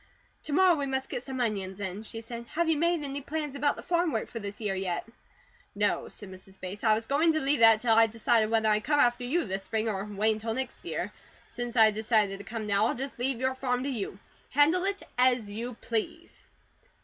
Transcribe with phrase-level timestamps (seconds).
[0.45, 2.47] "To morrow we must get some onions in," she said.
[2.55, 5.05] "Have you made any plans about the farm work for this year yet?"
[5.75, 6.59] "No," said Mrs.
[6.59, 6.83] Bates.
[6.83, 9.61] "I was going to leave that till I decided whether I'd come after you this
[9.61, 10.81] spring or wait until next.
[11.51, 14.17] Since I decided to come now, I'll just leave your farm to you.
[14.49, 16.41] Handle it as you please."